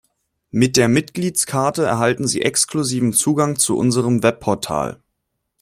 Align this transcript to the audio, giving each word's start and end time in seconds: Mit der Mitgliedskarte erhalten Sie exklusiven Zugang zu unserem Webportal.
Mit 0.49 0.77
der 0.77 0.87
Mitgliedskarte 0.87 1.83
erhalten 1.85 2.27
Sie 2.27 2.41
exklusiven 2.41 3.13
Zugang 3.13 3.57
zu 3.59 3.77
unserem 3.77 4.23
Webportal. 4.23 4.99